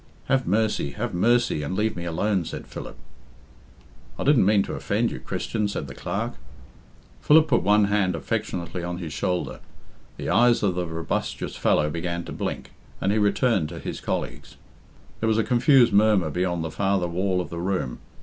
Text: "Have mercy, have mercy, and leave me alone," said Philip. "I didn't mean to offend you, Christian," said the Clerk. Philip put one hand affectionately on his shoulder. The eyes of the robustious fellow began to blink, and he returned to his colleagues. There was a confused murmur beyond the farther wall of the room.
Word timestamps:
"Have 0.25 0.47
mercy, 0.47 0.93
have 0.93 1.13
mercy, 1.13 1.61
and 1.61 1.75
leave 1.75 1.95
me 1.95 2.05
alone," 2.05 2.43
said 2.43 2.65
Philip. 2.65 2.95
"I 4.17 4.23
didn't 4.23 4.47
mean 4.47 4.63
to 4.63 4.73
offend 4.73 5.11
you, 5.11 5.19
Christian," 5.19 5.67
said 5.67 5.85
the 5.87 5.93
Clerk. 5.93 6.31
Philip 7.21 7.47
put 7.47 7.61
one 7.61 7.83
hand 7.83 8.15
affectionately 8.15 8.81
on 8.83 8.97
his 8.97 9.13
shoulder. 9.13 9.59
The 10.17 10.27
eyes 10.29 10.63
of 10.63 10.73
the 10.73 10.87
robustious 10.87 11.55
fellow 11.55 11.91
began 11.91 12.23
to 12.23 12.31
blink, 12.31 12.71
and 12.99 13.11
he 13.11 13.19
returned 13.19 13.69
to 13.69 13.77
his 13.77 14.01
colleagues. 14.01 14.55
There 15.19 15.29
was 15.29 15.37
a 15.37 15.43
confused 15.43 15.93
murmur 15.93 16.31
beyond 16.31 16.63
the 16.63 16.71
farther 16.71 17.07
wall 17.07 17.39
of 17.39 17.51
the 17.51 17.59
room. 17.59 17.99